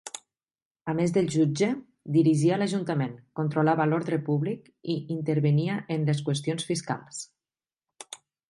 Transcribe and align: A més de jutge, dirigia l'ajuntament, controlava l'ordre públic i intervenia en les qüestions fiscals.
A 0.91 0.93
més 0.99 1.11
de 1.17 1.21
jutge, 1.35 1.67
dirigia 2.15 2.57
l'ajuntament, 2.63 3.13
controlava 3.41 3.87
l'ordre 3.91 4.21
públic 4.31 4.73
i 4.95 4.99
intervenia 5.19 5.79
en 5.97 6.09
les 6.11 6.25
qüestions 6.31 6.67
fiscals. 6.73 7.25